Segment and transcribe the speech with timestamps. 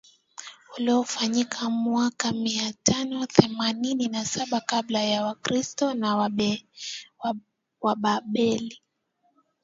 [0.77, 6.31] Uliofanyika mwaka mia tano themanini na saba kabla ya kristo na
[7.81, 8.81] Wababeli